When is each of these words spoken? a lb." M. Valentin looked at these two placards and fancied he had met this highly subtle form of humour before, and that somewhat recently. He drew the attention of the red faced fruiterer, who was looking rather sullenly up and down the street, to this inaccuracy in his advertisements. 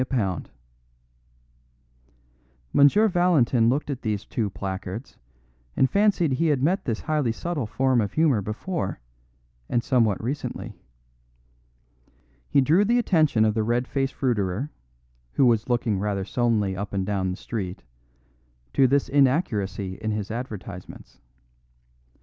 a 0.01 0.03
lb." 0.03 0.47
M. 2.75 3.09
Valentin 3.11 3.69
looked 3.69 3.91
at 3.91 4.01
these 4.01 4.25
two 4.25 4.49
placards 4.49 5.19
and 5.77 5.91
fancied 5.91 6.31
he 6.31 6.47
had 6.47 6.63
met 6.63 6.85
this 6.85 7.01
highly 7.01 7.31
subtle 7.31 7.67
form 7.67 8.01
of 8.01 8.13
humour 8.13 8.41
before, 8.41 8.99
and 9.69 9.83
that 9.83 9.85
somewhat 9.85 10.19
recently. 10.19 10.73
He 12.49 12.61
drew 12.61 12.83
the 12.83 12.97
attention 12.97 13.45
of 13.45 13.53
the 13.53 13.61
red 13.61 13.87
faced 13.87 14.15
fruiterer, 14.15 14.71
who 15.33 15.45
was 15.45 15.69
looking 15.69 15.99
rather 15.99 16.25
sullenly 16.25 16.75
up 16.75 16.93
and 16.93 17.05
down 17.05 17.29
the 17.29 17.37
street, 17.37 17.83
to 18.73 18.87
this 18.87 19.07
inaccuracy 19.07 19.99
in 20.01 20.09
his 20.09 20.31
advertisements. 20.31 21.19